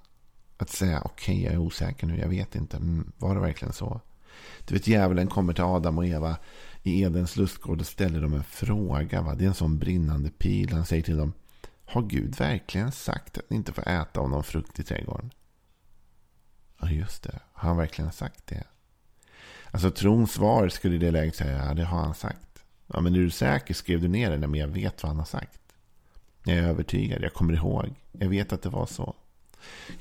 Att 0.58 0.70
säga 0.70 1.02
okej 1.06 1.36
okay, 1.36 1.44
jag 1.44 1.54
är 1.54 1.58
osäker 1.58 2.08
nu, 2.08 2.20
jag 2.20 2.30
vet 2.30 2.56
inte. 2.56 2.78
Mm, 2.78 3.12
var 3.18 3.36
det 3.36 3.42
verkligen 3.42 3.74
så? 3.74 4.02
Du 4.66 4.74
vet 4.74 4.88
djävulen 4.88 5.28
kommer 5.28 5.54
till 5.54 5.64
Adam 5.64 5.98
och 5.98 6.06
Eva 6.06 6.38
i 6.84 7.02
Edens 7.02 7.36
lustgård 7.38 7.80
och 7.80 7.88
ställer 7.88 8.22
dem 8.22 8.34
en 8.34 8.44
fråga. 8.44 9.22
Va? 9.22 9.36
Det 9.36 9.44
är 9.44 9.48
en 9.48 9.54
sån 9.54 9.80
brinnande 9.80 10.30
pil. 10.30 10.74
Han 10.74 10.86
säger 10.86 11.04
till 11.04 11.18
dem. 11.18 11.34
Har 11.86 12.02
Gud 12.02 12.38
verkligen 12.38 12.92
sagt 12.92 13.38
att 13.38 13.50
ni 13.50 13.56
inte 13.56 13.74
får 13.74 13.88
äta 13.88 14.20
av 14.20 14.30
någon 14.30 14.44
frukt 14.44 14.80
i 14.80 14.84
trädgården? 14.84 15.32
Ja, 16.82 16.90
just 16.90 17.24
det. 17.24 17.40
Har 17.54 17.68
han 17.68 17.78
verkligen 17.78 18.12
sagt 18.12 18.48
det? 18.48 18.64
Alltså 19.72 19.92
trons 19.92 20.32
svar 20.32 20.70
skulle 20.70 20.96
i 20.96 20.98
det 20.98 21.12
läget 21.12 21.36
säga. 21.36 21.66
Ja, 21.66 21.74
det 21.74 21.84
har 21.84 22.00
han 22.00 22.16
sagt. 22.16 22.64
Ja, 22.88 23.02
men 23.02 23.16
är 23.16 23.20
du 23.20 23.30
säker? 23.30 23.74
Skrev 23.74 24.02
du 24.02 24.08
ner 24.08 24.32
det? 24.32 24.38
Nej, 24.38 24.50
men 24.50 24.60
jag 24.60 24.68
vet 24.68 25.04
vad 25.04 25.10
han 25.10 25.18
har 25.18 25.26
sagt. 25.26 25.60
Jag 26.44 26.58
är 26.58 26.64
övertygad. 26.64 27.22
Jag 27.22 27.34
kommer 27.34 27.54
ihåg. 27.54 27.96
Jag 28.12 28.30
vet 28.30 28.54
att 28.54 28.62
det 28.62 28.70
var 28.70 28.86
så. 28.86 29.16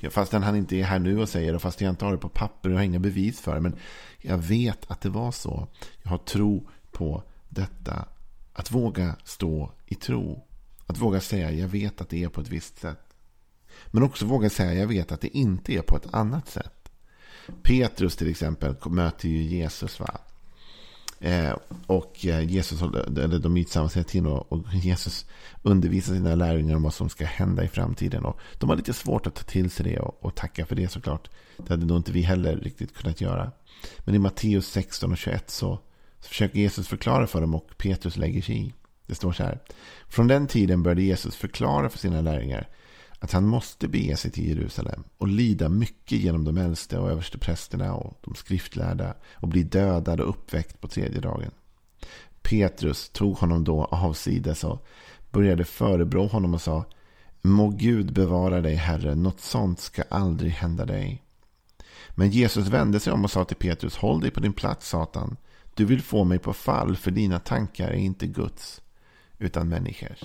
Fastän 0.09 0.43
han 0.43 0.55
inte 0.55 0.75
är 0.75 0.83
här 0.83 0.99
nu 0.99 1.19
och 1.19 1.29
säger 1.29 1.53
det. 1.53 1.59
Fast 1.59 1.81
jag 1.81 1.89
inte 1.89 2.05
har 2.05 2.11
det 2.11 2.17
på 2.17 2.29
papper. 2.29 2.69
Jag 2.69 2.77
har 2.77 2.83
inga 2.83 2.99
bevis 2.99 3.41
för 3.41 3.55
det. 3.55 3.61
Men 3.61 3.75
jag 4.21 4.37
vet 4.37 4.91
att 4.91 5.01
det 5.01 5.09
var 5.09 5.31
så. 5.31 5.67
Jag 6.01 6.09
har 6.09 6.17
tro 6.17 6.69
på 6.91 7.23
detta. 7.49 8.05
Att 8.53 8.71
våga 8.71 9.15
stå 9.23 9.71
i 9.85 9.95
tro. 9.95 10.47
Att 10.85 10.97
våga 10.97 11.21
säga 11.21 11.51
jag 11.51 11.67
vet 11.67 12.01
att 12.01 12.09
det 12.09 12.23
är 12.23 12.29
på 12.29 12.41
ett 12.41 12.49
visst 12.49 12.79
sätt. 12.79 12.99
Men 13.87 14.03
också 14.03 14.25
våga 14.25 14.49
säga 14.49 14.73
jag 14.73 14.87
vet 14.87 15.11
att 15.11 15.21
det 15.21 15.37
inte 15.37 15.73
är 15.73 15.81
på 15.81 15.97
ett 15.97 16.13
annat 16.13 16.49
sätt. 16.49 16.91
Petrus 17.63 18.15
till 18.15 18.29
exempel 18.29 18.75
möter 18.85 19.29
ju 19.29 19.41
Jesus. 19.41 19.99
va? 19.99 20.19
Eh, 21.23 21.55
och 21.87 22.25
eh, 22.25 22.51
Jesus, 22.51 22.81
eller 22.81 23.39
de 23.39 23.57
är 23.57 23.63
tillsammans 23.63 23.95
hela 23.95 24.03
tiden 24.03 24.27
och, 24.27 24.51
och 24.51 24.73
Jesus 24.73 25.25
undervisar 25.61 26.13
sina 26.13 26.35
lärjungar 26.35 26.75
om 26.75 26.83
vad 26.83 26.93
som 26.93 27.09
ska 27.09 27.25
hända 27.25 27.63
i 27.63 27.67
framtiden. 27.67 28.25
Och 28.25 28.39
de 28.57 28.69
har 28.69 28.75
lite 28.75 28.93
svårt 28.93 29.27
att 29.27 29.35
ta 29.35 29.43
till 29.43 29.69
sig 29.69 29.85
det 29.85 29.99
och, 29.99 30.25
och 30.25 30.35
tacka 30.35 30.65
för 30.65 30.75
det 30.75 30.87
såklart. 30.87 31.29
Det 31.57 31.69
hade 31.69 31.85
nog 31.85 31.97
inte 31.97 32.11
vi 32.11 32.21
heller 32.21 32.57
riktigt 32.57 32.93
kunnat 32.93 33.21
göra. 33.21 33.51
Men 33.99 34.15
i 34.15 34.19
Matteus 34.19 34.67
16 34.67 35.11
och 35.11 35.17
21 35.17 35.49
så, 35.49 35.79
så 36.19 36.29
försöker 36.29 36.59
Jesus 36.59 36.87
förklara 36.87 37.27
för 37.27 37.41
dem 37.41 37.55
och 37.55 37.77
Petrus 37.77 38.17
lägger 38.17 38.41
sig 38.41 38.57
i. 38.57 38.73
Det 39.07 39.15
står 39.15 39.31
så 39.31 39.43
här. 39.43 39.59
Från 40.07 40.27
den 40.27 40.47
tiden 40.47 40.83
började 40.83 41.01
Jesus 41.01 41.35
förklara 41.35 41.89
för 41.89 41.97
sina 41.97 42.21
lärjungar 42.21 42.67
att 43.23 43.31
han 43.31 43.47
måste 43.47 43.87
bege 43.87 44.17
sig 44.17 44.31
till 44.31 44.47
Jerusalem 44.49 45.03
och 45.17 45.27
lida 45.27 45.69
mycket 45.69 46.17
genom 46.19 46.43
de 46.43 46.57
äldste 46.57 46.99
och 46.99 47.11
översteprästerna 47.11 47.93
och 47.93 48.17
de 48.21 48.35
skriftlärda 48.35 49.13
och 49.33 49.47
bli 49.47 49.63
dödad 49.63 50.19
och 50.19 50.29
uppväckt 50.29 50.81
på 50.81 50.87
tredje 50.87 51.21
dagen. 51.21 51.51
Petrus 52.41 53.09
tog 53.09 53.37
honom 53.37 53.63
då 53.63 53.85
avsides 53.85 54.63
och 54.63 54.85
började 55.31 55.65
förebrå 55.65 56.27
honom 56.27 56.53
och 56.53 56.61
sa 56.61 56.85
Må 57.41 57.69
Gud 57.69 58.13
bevara 58.13 58.61
dig, 58.61 58.75
Herre, 58.75 59.15
något 59.15 59.41
sånt 59.41 59.79
ska 59.79 60.03
aldrig 60.09 60.51
hända 60.51 60.85
dig. 60.85 61.23
Men 62.09 62.29
Jesus 62.29 62.67
vände 62.67 62.99
sig 62.99 63.13
om 63.13 63.23
och 63.23 63.31
sa 63.31 63.45
till 63.45 63.57
Petrus, 63.57 63.95
håll 63.95 64.21
dig 64.21 64.31
på 64.31 64.39
din 64.39 64.53
plats, 64.53 64.89
Satan. 64.89 65.37
Du 65.73 65.85
vill 65.85 66.01
få 66.01 66.23
mig 66.23 66.39
på 66.39 66.53
fall, 66.53 66.95
för 66.95 67.11
dina 67.11 67.39
tankar 67.39 67.87
är 67.87 67.93
inte 67.93 68.27
Guds, 68.27 68.81
utan 69.37 69.69
människors. 69.69 70.23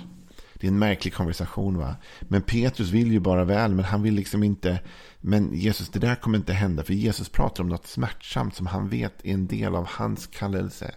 Det 0.61 0.67
är 0.67 0.71
en 0.71 0.79
märklig 0.79 1.15
konversation 1.15 1.79
va. 1.79 1.97
Men 2.21 2.43
Petrus 2.43 2.91
vill 2.91 3.13
ju 3.13 3.21
bara 3.21 3.45
väl, 3.45 3.75
men 3.75 3.85
han 3.85 4.03
vill 4.03 4.15
liksom 4.15 4.43
inte. 4.43 4.81
Men 5.21 5.55
Jesus, 5.55 5.89
det 5.89 5.99
där 5.99 6.15
kommer 6.15 6.39
inte 6.39 6.53
hända. 6.53 6.85
För 6.85 6.95
Jesus 6.95 7.29
pratar 7.29 7.63
om 7.63 7.69
något 7.69 7.87
smärtsamt 7.87 8.55
som 8.55 8.67
han 8.67 8.89
vet 8.89 9.25
är 9.25 9.35
en 9.35 9.47
del 9.47 9.75
av 9.75 9.87
hans 9.89 10.27
kallelse. 10.27 10.95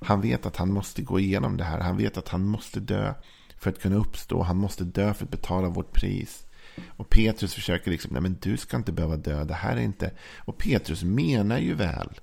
Han 0.00 0.20
vet 0.20 0.46
att 0.46 0.56
han 0.56 0.72
måste 0.72 1.02
gå 1.02 1.20
igenom 1.20 1.56
det 1.56 1.64
här. 1.64 1.80
Han 1.80 1.96
vet 1.96 2.16
att 2.16 2.28
han 2.28 2.46
måste 2.46 2.80
dö 2.80 3.14
för 3.58 3.70
att 3.70 3.80
kunna 3.80 3.96
uppstå. 3.96 4.42
Han 4.42 4.56
måste 4.56 4.84
dö 4.84 5.14
för 5.14 5.24
att 5.24 5.30
betala 5.30 5.68
vårt 5.68 5.92
pris. 5.92 6.46
Och 6.86 7.08
Petrus 7.08 7.54
försöker 7.54 7.90
liksom, 7.90 8.12
nej 8.12 8.22
men 8.22 8.38
du 8.40 8.56
ska 8.56 8.76
inte 8.76 8.92
behöva 8.92 9.16
dö. 9.16 9.44
Det 9.44 9.54
här 9.54 9.76
är 9.76 9.80
inte... 9.80 10.10
Och 10.38 10.58
Petrus 10.58 11.02
menar 11.02 11.58
ju 11.58 11.74
väl. 11.74 12.20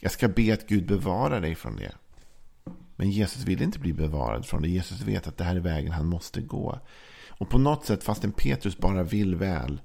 Jag 0.00 0.12
ska 0.12 0.28
be 0.28 0.52
att 0.52 0.68
Gud 0.68 0.86
bevarar 0.86 1.40
dig 1.40 1.54
från 1.54 1.76
det. 1.76 1.92
Men 2.96 3.10
Jesus 3.10 3.44
vill 3.44 3.62
inte 3.62 3.78
bli 3.78 3.92
bevarad 3.92 4.46
från 4.46 4.62
det. 4.62 4.68
Jesus 4.68 5.00
vet 5.00 5.26
att 5.26 5.36
det 5.36 5.44
här 5.44 5.56
är 5.56 5.60
vägen 5.60 5.92
han 5.92 6.06
måste 6.06 6.40
gå. 6.40 6.80
Och 7.28 7.48
på 7.48 7.58
något 7.58 7.84
sätt, 7.84 8.04
fastän 8.04 8.32
Petrus 8.32 8.78
bara 8.78 9.02
vill 9.02 9.36
väl, 9.36 9.80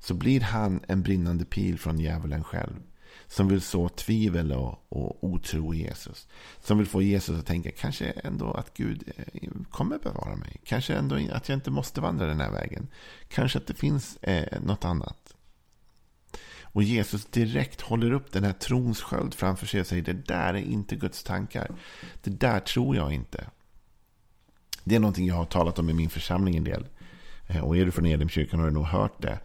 så 0.00 0.14
blir 0.14 0.40
han 0.40 0.80
en 0.88 1.02
brinnande 1.02 1.44
pil 1.44 1.78
från 1.78 2.00
djävulen 2.00 2.44
själv. 2.44 2.76
Som 3.26 3.48
vill 3.48 3.60
så 3.60 3.88
tvivel 3.88 4.52
och, 4.52 4.86
och 4.88 5.24
otro 5.24 5.74
i 5.74 5.78
Jesus. 5.78 6.28
Som 6.60 6.78
vill 6.78 6.86
få 6.86 7.02
Jesus 7.02 7.38
att 7.38 7.46
tänka 7.46 7.70
kanske 7.70 8.04
ändå 8.04 8.52
att 8.52 8.76
Gud 8.76 9.12
eh, 9.16 9.50
kommer 9.70 9.98
bevara 9.98 10.36
mig. 10.36 10.60
Kanske 10.64 10.94
ändå 10.94 11.16
att 11.32 11.48
jag 11.48 11.56
inte 11.56 11.70
måste 11.70 12.00
vandra 12.00 12.26
den 12.26 12.40
här 12.40 12.50
vägen. 12.50 12.88
Kanske 13.28 13.58
att 13.58 13.66
det 13.66 13.74
finns 13.74 14.16
eh, 14.16 14.60
något 14.62 14.84
annat. 14.84 15.34
Och 16.78 16.84
Jesus 16.84 17.24
direkt 17.24 17.80
håller 17.80 18.12
upp 18.12 18.32
den 18.32 18.44
här 18.44 18.52
trons 18.52 19.02
sköld 19.02 19.34
framför 19.34 19.66
sig 19.66 19.80
och 19.80 19.86
säger 19.86 20.02
det 20.02 20.12
där 20.12 20.54
är 20.54 20.56
inte 20.56 20.96
Guds 20.96 21.22
tankar. 21.22 21.70
Det 22.22 22.30
där 22.30 22.60
tror 22.60 22.96
jag 22.96 23.12
inte. 23.12 23.44
Det 24.84 24.94
är 24.94 25.00
någonting 25.00 25.26
jag 25.26 25.34
har 25.34 25.44
talat 25.44 25.78
om 25.78 25.90
i 25.90 25.92
min 25.92 26.10
församling 26.10 26.56
en 26.56 26.64
del. 26.64 26.86
Eh, 27.46 27.64
och 27.64 27.76
är 27.76 27.84
du 27.84 27.90
från 27.90 28.06
Edemkyrkan 28.06 28.60
har 28.60 28.66
du 28.66 28.72
nog 28.72 28.84
hört 28.84 29.22
det. 29.22 29.38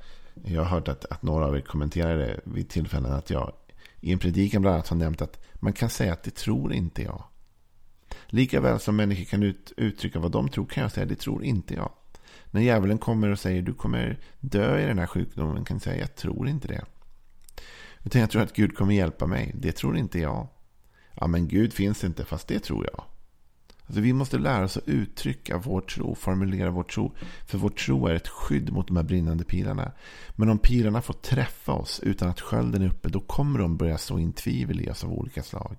Jag 0.45 0.61
har 0.61 0.69
hört 0.69 0.87
att, 0.87 1.05
att 1.05 1.23
några 1.23 1.45
av 1.45 1.57
er 1.57 1.61
kommenterade 1.61 2.39
vid 2.43 2.69
tillfällen 2.69 3.13
att 3.13 3.29
jag 3.29 3.53
i 4.01 4.13
en 4.13 4.19
predikan 4.19 4.61
bland 4.61 4.73
annat 4.73 4.87
har 4.87 4.97
nämnt 4.97 5.21
att 5.21 5.45
man 5.53 5.73
kan 5.73 5.89
säga 5.89 6.13
att 6.13 6.23
det 6.23 6.35
tror 6.35 6.73
inte 6.73 7.01
jag. 7.01 7.23
Likaväl 8.27 8.79
som 8.79 8.95
människor 8.95 9.23
kan 9.23 9.43
ut, 9.43 9.73
uttrycka 9.77 10.19
vad 10.19 10.31
de 10.31 10.49
tror 10.49 10.65
kan 10.65 10.83
jag 10.83 10.91
säga 10.91 11.05
det 11.05 11.15
tror 11.15 11.43
inte 11.43 11.73
jag. 11.73 11.91
När 12.51 12.61
djävulen 12.61 12.97
kommer 12.97 13.29
och 13.29 13.39
säger 13.39 13.61
du 13.61 13.73
kommer 13.73 14.19
dö 14.39 14.79
i 14.79 14.85
den 14.85 14.99
här 14.99 15.07
sjukdomen 15.07 15.65
kan 15.65 15.75
jag 15.75 15.81
säga 15.81 15.99
jag 15.99 16.15
tror 16.15 16.47
inte 16.47 16.67
det. 16.67 16.85
Utan 18.03 18.21
jag 18.21 18.29
tror 18.29 18.41
att 18.41 18.53
Gud 18.53 18.77
kommer 18.77 18.95
hjälpa 18.95 19.27
mig. 19.27 19.51
Det 19.55 19.71
tror 19.71 19.97
inte 19.97 20.19
jag. 20.19 20.47
Ja, 21.15 21.27
men 21.27 21.47
Gud 21.47 21.73
finns 21.73 22.03
inte, 22.03 22.25
fast 22.25 22.47
det 22.47 22.59
tror 22.59 22.87
jag. 22.93 23.03
Alltså, 23.85 24.01
vi 24.01 24.13
måste 24.13 24.37
lära 24.37 24.63
oss 24.63 24.77
att 24.77 24.87
uttrycka 24.87 25.57
vår 25.57 25.81
tro, 25.81 26.15
formulera 26.15 26.69
vår 26.69 26.83
tro. 26.83 27.15
För 27.45 27.57
vår 27.57 27.69
tro 27.69 28.07
är 28.07 28.13
ett 28.13 28.27
skydd 28.27 28.73
mot 28.73 28.87
de 28.87 28.97
här 28.97 29.03
brinnande 29.03 29.43
pilarna. 29.43 29.91
Men 30.35 30.49
om 30.49 30.57
pilarna 30.57 31.01
får 31.01 31.13
träffa 31.13 31.71
oss 31.71 31.99
utan 32.03 32.29
att 32.29 32.41
skölden 32.41 32.81
är 32.81 32.87
uppe, 32.87 33.09
då 33.09 33.19
kommer 33.19 33.59
de 33.59 33.77
börja 33.77 33.97
så 33.97 34.19
in 34.19 34.33
tvivel 34.33 34.81
i 34.81 34.89
oss 34.89 35.03
av 35.03 35.13
olika 35.13 35.43
slag. 35.43 35.77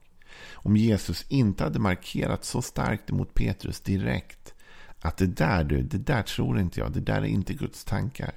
Om 0.53 0.77
Jesus 0.77 1.25
inte 1.29 1.65
hade 1.65 1.79
markerat 1.79 2.45
så 2.45 2.63
starkt 2.63 3.11
mot 3.11 3.35
Petrus 3.35 3.81
direkt, 3.81 4.55
att 5.01 5.17
det 5.17 5.27
där 5.27 5.65
du, 5.65 5.83
det 5.83 5.99
där 5.99 6.23
tror 6.23 6.59
inte 6.59 6.81
jag, 6.81 6.93
det 6.93 7.01
där 7.01 7.23
är 7.23 7.25
inte 7.25 7.55
Guds 7.55 7.85
tankar 7.85 8.33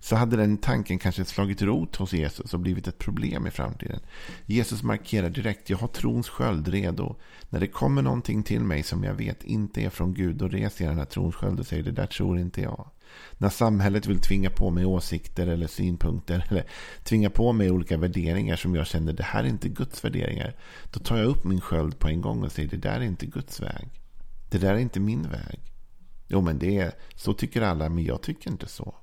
så 0.00 0.16
hade 0.16 0.36
den 0.36 0.56
tanken 0.56 0.98
kanske 0.98 1.24
slagit 1.24 1.62
rot 1.62 1.96
hos 1.96 2.12
Jesus 2.12 2.54
och 2.54 2.60
blivit 2.60 2.88
ett 2.88 2.98
problem 2.98 3.46
i 3.46 3.50
framtiden. 3.50 4.00
Jesus 4.46 4.82
markerar 4.82 5.30
direkt, 5.30 5.70
jag 5.70 5.78
har 5.78 5.88
trons 5.88 6.28
sköld 6.28 6.68
redo. 6.68 7.16
När 7.48 7.60
det 7.60 7.66
kommer 7.66 8.02
någonting 8.02 8.42
till 8.42 8.60
mig 8.60 8.82
som 8.82 9.04
jag 9.04 9.14
vet 9.14 9.44
inte 9.44 9.82
är 9.82 9.90
från 9.90 10.14
Gud, 10.14 10.36
då 10.36 10.48
reser 10.48 10.84
jag 10.84 10.90
den 10.90 10.98
här 10.98 11.06
trons 11.06 11.34
sköld 11.34 11.60
och 11.60 11.66
säger 11.66 11.82
det 11.82 11.90
där 11.90 12.06
tror 12.06 12.38
inte 12.38 12.60
jag. 12.60 12.90
När 13.38 13.48
samhället 13.48 14.06
vill 14.06 14.18
tvinga 14.18 14.50
på 14.50 14.70
mig 14.70 14.84
åsikter 14.84 15.46
eller 15.46 15.66
synpunkter 15.66 16.46
eller 16.50 16.64
tvinga 17.04 17.30
på 17.30 17.52
mig 17.52 17.70
olika 17.70 17.96
värderingar 17.96 18.56
som 18.56 18.74
jag 18.74 18.86
känner 18.86 19.12
det 19.12 19.22
här 19.22 19.44
är 19.44 19.48
inte 19.48 19.68
Guds 19.68 20.04
värderingar. 20.04 20.56
Då 20.90 21.00
tar 21.00 21.16
jag 21.16 21.26
upp 21.26 21.44
min 21.44 21.60
sköld 21.60 21.98
på 21.98 22.08
en 22.08 22.20
gång 22.20 22.42
och 22.42 22.52
säger 22.52 22.68
det 22.68 22.76
där 22.76 22.96
är 22.96 23.00
inte 23.00 23.26
Guds 23.26 23.60
väg. 23.60 23.88
Det 24.50 24.58
där 24.58 24.74
är 24.74 24.78
inte 24.78 25.00
min 25.00 25.22
väg. 25.22 25.60
Jo 26.26 26.40
men 26.40 26.58
det 26.58 26.78
är, 26.78 26.92
så 27.14 27.32
tycker 27.32 27.62
alla 27.62 27.88
men 27.88 28.04
jag 28.04 28.22
tycker 28.22 28.50
inte 28.50 28.68
så. 28.68 28.94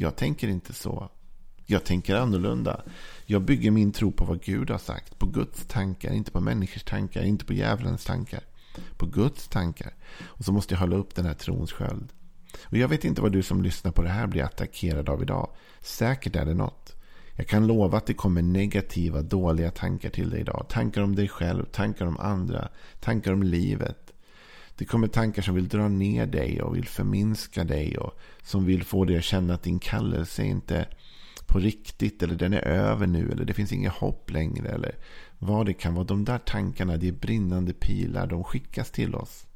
Jag 0.00 0.16
tänker 0.16 0.48
inte 0.48 0.72
så. 0.72 1.10
Jag 1.66 1.84
tänker 1.84 2.16
annorlunda. 2.16 2.82
Jag 3.26 3.42
bygger 3.42 3.70
min 3.70 3.92
tro 3.92 4.12
på 4.12 4.24
vad 4.24 4.42
Gud 4.42 4.70
har 4.70 4.78
sagt. 4.78 5.18
På 5.18 5.26
Guds 5.26 5.66
tankar, 5.66 6.12
inte 6.12 6.30
på 6.30 6.40
människors 6.40 6.82
tankar, 6.82 7.22
inte 7.22 7.44
på 7.44 7.52
djävulens 7.52 8.04
tankar. 8.04 8.40
På 8.96 9.06
Guds 9.06 9.48
tankar. 9.48 9.94
Och 10.22 10.44
så 10.44 10.52
måste 10.52 10.74
jag 10.74 10.80
hålla 10.80 10.96
upp 10.96 11.14
den 11.14 11.26
här 11.26 11.34
trons 11.34 11.72
sköld. 11.72 12.12
Och 12.62 12.76
jag 12.76 12.88
vet 12.88 13.04
inte 13.04 13.22
vad 13.22 13.32
du 13.32 13.42
som 13.42 13.62
lyssnar 13.62 13.92
på 13.92 14.02
det 14.02 14.08
här 14.08 14.26
blir 14.26 14.42
attackerad 14.42 15.08
av 15.08 15.22
idag. 15.22 15.50
Säkert 15.80 16.36
är 16.36 16.44
det 16.44 16.54
något. 16.54 16.96
Jag 17.34 17.46
kan 17.46 17.66
lova 17.66 17.98
att 17.98 18.06
det 18.06 18.14
kommer 18.14 18.42
negativa, 18.42 19.22
dåliga 19.22 19.70
tankar 19.70 20.10
till 20.10 20.30
dig 20.30 20.40
idag. 20.40 20.66
Tankar 20.68 21.02
om 21.02 21.14
dig 21.14 21.28
själv, 21.28 21.64
tankar 21.64 22.06
om 22.06 22.18
andra, 22.18 22.68
tankar 23.00 23.32
om 23.32 23.42
livet. 23.42 24.07
Det 24.78 24.84
kommer 24.84 25.08
tankar 25.08 25.42
som 25.42 25.54
vill 25.54 25.68
dra 25.68 25.88
ner 25.88 26.26
dig 26.26 26.62
och 26.62 26.76
vill 26.76 26.88
förminska 26.88 27.64
dig. 27.64 27.98
Och 27.98 28.18
som 28.42 28.64
vill 28.64 28.84
få 28.84 29.04
dig 29.04 29.18
att 29.18 29.24
känna 29.24 29.54
att 29.54 29.62
din 29.62 29.78
kallelse 29.78 30.42
är 30.42 30.46
inte 30.46 30.88
på 31.46 31.58
riktigt. 31.58 32.22
Eller 32.22 32.34
den 32.34 32.52
är 32.52 32.62
över 32.62 33.06
nu. 33.06 33.30
Eller 33.32 33.44
det 33.44 33.54
finns 33.54 33.72
inget 33.72 33.92
hopp 33.92 34.30
längre. 34.30 34.68
Eller 34.68 34.94
vad 35.38 35.66
det 35.66 35.72
kan 35.72 35.94
vara. 35.94 36.04
De 36.04 36.24
där 36.24 36.38
tankarna, 36.38 36.96
det 36.96 37.08
är 37.08 37.12
brinnande 37.12 37.72
pilar. 37.72 38.26
De 38.26 38.44
skickas 38.44 38.90
till 38.90 39.14
oss. 39.14 39.46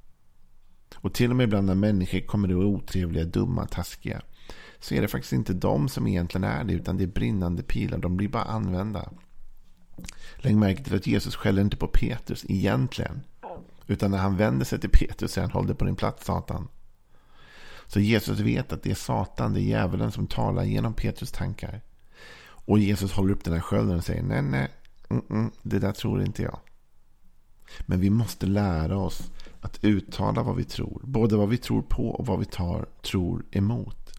Och 0.95 1.15
till 1.15 1.31
och 1.31 1.37
med 1.37 1.45
ibland 1.45 1.67
när 1.67 1.75
människor 1.75 2.21
kommer 2.21 2.49
det 2.49 2.55
otrevliga, 2.55 3.25
dumma, 3.25 3.67
taskiga. 3.67 4.23
Så 4.81 4.95
är 4.95 5.03
det 5.03 5.09
faktiskt 5.09 5.33
inte 5.33 5.53
de 5.53 5.89
som 5.89 6.07
egentligen 6.07 6.45
är 6.45 6.65
det. 6.65 6.73
Utan 6.73 6.97
det 6.97 7.05
är 7.05 7.09
brinnande 7.09 7.63
pilar. 7.63 7.99
De 7.99 8.17
blir 8.17 8.29
bara 8.29 8.45
använda. 8.45 9.13
Lägg 10.37 10.57
märke 10.57 10.85
till 10.85 10.97
att 10.97 11.07
Jesus 11.07 11.37
skäller 11.37 11.63
inte 11.63 11.77
på 11.77 11.87
Petrus 11.87 12.45
egentligen. 12.49 13.21
Utan 13.93 14.11
när 14.11 14.19
han 14.19 14.37
vänder 14.37 14.65
sig 14.65 14.81
till 14.81 14.91
Petrus 14.91 15.33
säger 15.33 15.49
han 15.49 15.53
håll 15.53 15.67
dig 15.67 15.77
på 15.77 15.85
din 15.85 15.97
plats 15.97 16.25
Satan. 16.25 16.69
Så 17.87 18.01
Jesus 18.01 18.41
vet 18.41 18.73
att 18.73 18.83
det 18.83 18.91
är 18.91 18.95
Satan, 18.95 19.53
det 19.53 19.61
är 19.61 19.63
djävulen 19.63 20.13
som 20.13 20.27
talar 20.27 20.65
genom 20.65 20.95
Petrus 20.95 21.33
tankar. 21.33 21.81
Och 22.45 22.79
Jesus 22.79 23.13
håller 23.13 23.33
upp 23.33 23.45
den 23.45 23.55
här 23.55 23.61
skölden 23.61 23.97
och 23.97 24.05
säger 24.05 24.23
nej, 24.23 24.43
nej, 24.43 24.69
mm, 25.09 25.25
mm, 25.31 25.51
det 25.63 25.79
där 25.79 25.93
tror 25.93 26.23
inte 26.23 26.43
jag. 26.43 26.59
Men 27.81 28.01
vi 28.01 28.11
måste 28.11 28.47
lära 28.47 28.97
oss 28.97 29.31
att 29.61 29.85
uttala 29.85 30.43
vad 30.43 30.57
vi 30.57 30.65
tror. 30.65 31.01
Både 31.05 31.37
vad 31.37 31.49
vi 31.49 31.57
tror 31.57 31.83
på 31.83 32.09
och 32.09 32.27
vad 32.27 32.39
vi 32.39 32.45
tar, 32.45 32.87
tror 33.03 33.45
emot. 33.51 34.13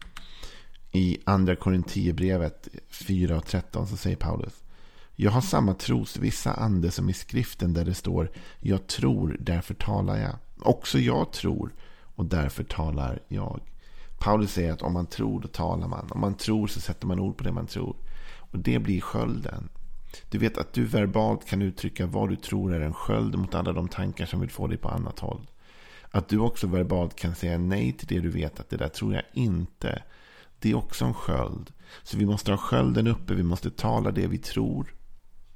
I 0.92 1.18
andra 1.24 1.56
Korinthierbrevet 1.56 2.68
4 2.88 3.36
och 3.36 3.46
13 3.46 3.86
så 3.86 3.96
säger 3.96 4.16
Paulus. 4.16 4.63
Jag 5.16 5.30
har 5.30 5.40
samma 5.40 5.74
trosvissa 5.74 6.52
ande 6.52 6.90
som 6.90 7.10
i 7.10 7.12
skriften 7.12 7.74
där 7.74 7.84
det 7.84 7.94
står 7.94 8.30
Jag 8.60 8.86
tror, 8.86 9.36
därför 9.40 9.74
talar 9.74 10.16
jag. 10.16 10.36
Också 10.60 10.98
jag 10.98 11.32
tror 11.32 11.74
och 12.14 12.24
därför 12.24 12.64
talar 12.64 13.22
jag. 13.28 13.60
Paulus 14.18 14.52
säger 14.52 14.72
att 14.72 14.82
om 14.82 14.92
man 14.92 15.06
tror, 15.06 15.40
då 15.40 15.48
talar 15.48 15.88
man. 15.88 16.10
Om 16.10 16.20
man 16.20 16.34
tror 16.34 16.66
så 16.66 16.80
sätter 16.80 17.06
man 17.06 17.20
ord 17.20 17.36
på 17.36 17.44
det 17.44 17.52
man 17.52 17.66
tror. 17.66 17.96
Och 18.38 18.58
det 18.58 18.78
blir 18.78 19.00
skölden. 19.00 19.68
Du 20.30 20.38
vet 20.38 20.58
att 20.58 20.72
du 20.72 20.84
verbalt 20.84 21.46
kan 21.46 21.62
uttrycka 21.62 22.06
vad 22.06 22.28
du 22.28 22.36
tror 22.36 22.74
är 22.74 22.80
en 22.80 22.94
sköld 22.94 23.38
mot 23.38 23.54
alla 23.54 23.72
de 23.72 23.88
tankar 23.88 24.26
som 24.26 24.40
vill 24.40 24.50
få 24.50 24.66
dig 24.66 24.78
på 24.78 24.88
annat 24.88 25.18
håll. 25.18 25.50
Att 26.10 26.28
du 26.28 26.38
också 26.38 26.66
verbalt 26.66 27.16
kan 27.16 27.34
säga 27.34 27.58
nej 27.58 27.92
till 27.92 28.08
det 28.08 28.20
du 28.20 28.30
vet 28.30 28.60
att 28.60 28.70
det 28.70 28.76
där 28.76 28.88
tror 28.88 29.14
jag 29.14 29.22
inte. 29.32 30.02
Det 30.58 30.70
är 30.70 30.74
också 30.74 31.04
en 31.04 31.14
sköld. 31.14 31.72
Så 32.02 32.16
vi 32.16 32.26
måste 32.26 32.50
ha 32.50 32.58
skölden 32.58 33.06
uppe, 33.06 33.34
vi 33.34 33.42
måste 33.42 33.70
tala 33.70 34.10
det 34.10 34.26
vi 34.26 34.38
tror. 34.38 34.94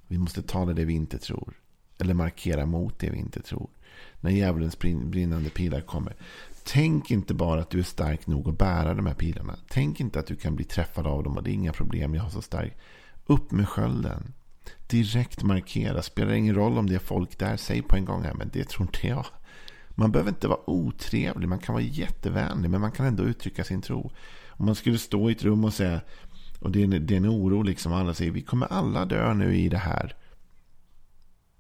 Vi 0.09 0.19
måste 0.19 0.43
tala 0.43 0.73
det 0.73 0.85
vi 0.85 0.95
inte 0.95 1.19
tror. 1.19 1.55
Eller 1.99 2.15
markera 2.15 2.67
mot 2.67 2.99
det 2.99 3.11
vi 3.11 3.19
inte 3.19 3.43
tror. 3.43 3.71
När 4.21 4.31
djävulens 4.31 4.79
brinnande 4.79 5.51
pilar 5.51 5.81
kommer. 5.81 6.17
Tänk 6.65 7.11
inte 7.11 7.35
bara 7.35 7.61
att 7.61 7.71
du 7.71 7.79
är 7.79 7.83
stark 7.83 8.27
nog 8.27 8.49
att 8.49 8.59
bära 8.59 8.95
de 8.95 9.07
här 9.07 9.15
pilarna. 9.15 9.57
Tänk 9.69 10.01
inte 10.01 10.19
att 10.19 10.27
du 10.27 10.37
kan 10.37 10.57
bli 10.57 10.65
träffad 10.65 11.07
av 11.07 11.23
dem 11.25 11.37
och 11.37 11.43
det 11.43 11.51
är 11.51 11.55
inga 11.55 11.73
problem, 11.73 12.15
jag 12.15 12.23
har 12.23 12.31
så 12.31 12.43
stark. 12.43 12.77
Upp 13.27 13.51
med 13.51 13.69
skölden. 13.69 14.33
Direkt 14.87 15.43
markera. 15.43 16.03
Spelar 16.03 16.33
ingen 16.33 16.55
roll 16.55 16.79
om 16.79 16.87
det 16.87 16.95
är 16.95 16.99
folk 16.99 17.39
där. 17.39 17.57
Säg 17.57 17.83
på 17.83 17.97
en 17.97 18.05
gång 18.05 18.23
här, 18.23 18.35
men 18.35 18.51
det 18.53 18.69
tror 18.69 18.87
inte 18.87 19.07
jag. 19.07 19.27
Man 19.91 20.13
behöver 20.13 20.31
inte 20.31 20.49
vara 20.49 20.71
otrevlig. 20.71 21.49
Man 21.49 21.59
kan 21.59 21.73
vara 21.73 21.85
jättevänlig. 21.85 22.71
Men 22.71 22.81
man 22.81 22.93
kan 22.93 23.07
ändå 23.07 23.23
uttrycka 23.23 23.65
sin 23.65 23.83
tro. 23.83 24.11
Om 24.47 24.67
man 24.67 24.75
skulle 24.75 24.99
stå 24.99 25.29
i 25.29 25.33
ett 25.33 25.45
rum 25.45 25.65
och 25.65 25.75
säga 25.75 26.01
och 26.59 26.71
det 26.71 26.81
är, 26.81 26.85
en, 26.85 27.07
det 27.07 27.15
är 27.15 27.17
en 27.17 27.31
oro 27.31 27.63
liksom. 27.63 27.93
Alla 27.93 28.15
säger 28.15 28.31
vi 28.31 28.43
kommer 28.43 28.67
alla 28.67 29.05
dö 29.05 29.35
nu 29.35 29.57
i 29.57 29.69
det 29.69 29.79
här. 29.79 30.17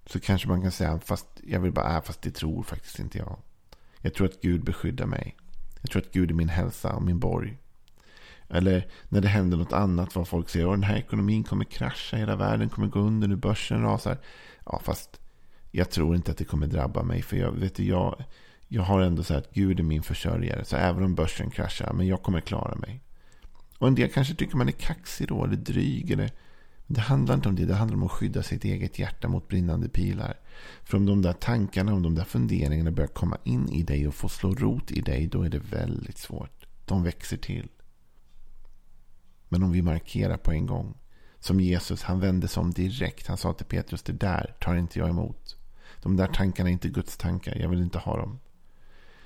Så 0.06 0.20
kanske 0.20 0.48
man 0.48 0.62
kan 0.62 0.72
säga 0.72 1.00
fast 1.00 1.26
jag 1.46 1.60
vill 1.60 1.72
bara, 1.72 1.96
äh, 1.96 2.02
fast 2.02 2.22
det 2.22 2.30
tror 2.30 2.62
faktiskt 2.62 2.98
inte 2.98 3.18
jag. 3.18 3.36
Jag 4.00 4.14
tror 4.14 4.26
att 4.26 4.40
Gud 4.40 4.64
beskyddar 4.64 5.06
mig. 5.06 5.36
Jag 5.80 5.90
tror 5.90 6.02
att 6.02 6.12
Gud 6.12 6.30
är 6.30 6.34
min 6.34 6.48
hälsa 6.48 6.94
och 6.94 7.02
min 7.02 7.18
borg. 7.18 7.58
Eller 8.48 8.86
när 9.08 9.20
det 9.20 9.28
händer 9.28 9.56
något 9.56 9.72
annat. 9.72 10.16
Vad 10.16 10.28
folk 10.28 10.48
säger. 10.48 10.66
Den 10.66 10.82
här 10.82 10.96
ekonomin 10.96 11.44
kommer 11.44 11.64
krascha. 11.64 12.16
Hela 12.16 12.36
världen 12.36 12.68
kommer 12.68 12.88
gå 12.88 13.00
under. 13.00 13.28
Nu 13.28 13.36
börsen 13.36 13.82
rasar. 13.82 14.18
Ja, 14.64 14.80
fast 14.84 15.20
jag 15.70 15.90
tror 15.90 16.16
inte 16.16 16.30
att 16.30 16.38
det 16.38 16.44
kommer 16.44 16.66
drabba 16.66 17.02
mig. 17.02 17.22
För 17.22 17.36
jag, 17.36 17.52
vet 17.52 17.74
du, 17.74 17.84
jag, 17.84 18.24
jag 18.68 18.82
har 18.82 19.00
ändå 19.00 19.22
sagt 19.22 19.46
att 19.46 19.54
Gud 19.54 19.80
är 19.80 19.84
min 19.84 20.02
försörjare. 20.02 20.64
Så 20.64 20.76
även 20.76 21.04
om 21.04 21.14
börsen 21.14 21.50
kraschar. 21.50 21.92
Men 21.92 22.06
jag 22.06 22.22
kommer 22.22 22.40
klara 22.40 22.74
mig. 22.74 23.00
Och 23.78 23.88
en 23.88 23.94
del 23.94 24.12
kanske 24.12 24.34
tycker 24.34 24.56
man 24.56 24.68
är 24.68 24.72
kaxig 24.72 25.28
då, 25.28 25.44
eller 25.44 25.56
dryg. 25.56 26.10
Eller... 26.10 26.30
Det 26.86 27.00
handlar 27.00 27.34
inte 27.34 27.48
om 27.48 27.56
det. 27.56 27.64
Det 27.64 27.74
handlar 27.74 27.96
om 27.96 28.02
att 28.02 28.10
skydda 28.10 28.42
sitt 28.42 28.64
eget 28.64 28.98
hjärta 28.98 29.28
mot 29.28 29.48
brinnande 29.48 29.88
pilar. 29.88 30.36
För 30.82 30.96
om 30.96 31.06
de 31.06 31.22
där 31.22 31.32
tankarna, 31.32 31.94
om 31.94 32.02
de 32.02 32.14
där 32.14 32.24
funderingarna 32.24 32.90
börjar 32.90 33.08
komma 33.08 33.38
in 33.44 33.68
i 33.68 33.82
dig 33.82 34.08
och 34.08 34.14
få 34.14 34.28
slå 34.28 34.54
rot 34.54 34.90
i 34.90 35.00
dig, 35.00 35.26
då 35.26 35.42
är 35.42 35.48
det 35.48 35.58
väldigt 35.58 36.18
svårt. 36.18 36.66
De 36.84 37.02
växer 37.02 37.36
till. 37.36 37.68
Men 39.48 39.62
om 39.62 39.72
vi 39.72 39.82
markerar 39.82 40.36
på 40.36 40.52
en 40.52 40.66
gång. 40.66 40.94
Som 41.40 41.60
Jesus, 41.60 42.02
han 42.02 42.20
vände 42.20 42.48
sig 42.48 42.60
om 42.60 42.70
direkt. 42.70 43.26
Han 43.26 43.36
sa 43.36 43.52
till 43.52 43.66
Petrus, 43.66 44.02
det 44.02 44.12
där 44.12 44.56
tar 44.60 44.76
inte 44.76 44.98
jag 44.98 45.08
emot. 45.08 45.56
De 46.02 46.16
där 46.16 46.26
tankarna 46.26 46.68
är 46.68 46.72
inte 46.72 46.88
Guds 46.88 47.16
tankar, 47.16 47.56
jag 47.56 47.68
vill 47.68 47.82
inte 47.82 47.98
ha 47.98 48.16
dem. 48.16 48.38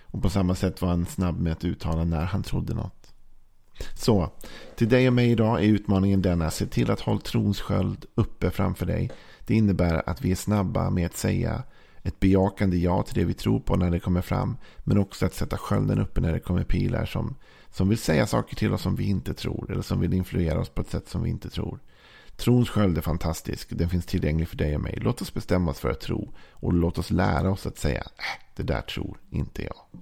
Och 0.02 0.22
på 0.22 0.30
samma 0.30 0.54
sätt 0.54 0.82
var 0.82 0.88
han 0.88 1.06
snabb 1.06 1.40
med 1.40 1.52
att 1.52 1.64
uttala 1.64 2.04
när 2.04 2.24
han 2.24 2.42
trodde 2.42 2.74
något. 2.74 3.01
Så, 3.94 4.30
till 4.76 4.88
dig 4.88 5.08
och 5.08 5.14
mig 5.14 5.30
idag 5.30 5.60
är 5.60 5.68
utmaningen 5.68 6.22
denna. 6.22 6.50
Se 6.50 6.66
till 6.66 6.90
att 6.90 7.00
hålla 7.00 7.20
trons 7.20 7.60
sköld 7.60 8.04
uppe 8.14 8.50
framför 8.50 8.86
dig. 8.86 9.10
Det 9.46 9.54
innebär 9.54 10.08
att 10.08 10.22
vi 10.22 10.30
är 10.30 10.36
snabba 10.36 10.90
med 10.90 11.06
att 11.06 11.16
säga 11.16 11.62
ett 12.02 12.20
bejakande 12.20 12.76
ja 12.76 13.02
till 13.02 13.14
det 13.14 13.24
vi 13.24 13.34
tror 13.34 13.60
på 13.60 13.76
när 13.76 13.90
det 13.90 14.00
kommer 14.00 14.22
fram. 14.22 14.56
Men 14.78 14.98
också 14.98 15.26
att 15.26 15.34
sätta 15.34 15.56
skölden 15.56 15.98
uppe 15.98 16.20
när 16.20 16.32
det 16.32 16.40
kommer 16.40 16.64
pilar 16.64 17.06
som, 17.06 17.34
som 17.70 17.88
vill 17.88 17.98
säga 17.98 18.26
saker 18.26 18.56
till 18.56 18.72
oss 18.72 18.82
som 18.82 18.96
vi 18.96 19.04
inte 19.04 19.34
tror. 19.34 19.72
Eller 19.72 19.82
som 19.82 20.00
vill 20.00 20.14
influera 20.14 20.60
oss 20.60 20.68
på 20.68 20.80
ett 20.80 20.90
sätt 20.90 21.08
som 21.08 21.22
vi 21.22 21.30
inte 21.30 21.50
tror. 21.50 21.78
Trons 22.36 22.70
sköld 22.70 22.98
är 22.98 23.02
fantastisk. 23.02 23.68
Den 23.70 23.90
finns 23.90 24.06
tillgänglig 24.06 24.48
för 24.48 24.56
dig 24.56 24.74
och 24.74 24.80
mig. 24.80 24.98
Låt 25.00 25.22
oss 25.22 25.34
bestämma 25.34 25.70
oss 25.70 25.80
för 25.80 25.90
att 25.90 26.00
tro. 26.00 26.32
Och 26.50 26.72
låt 26.72 26.98
oss 26.98 27.10
lära 27.10 27.50
oss 27.50 27.66
att 27.66 27.78
säga, 27.78 28.00
äh, 28.00 28.42
det 28.56 28.62
där 28.62 28.80
tror 28.80 29.18
inte 29.30 29.62
jag. 29.62 30.00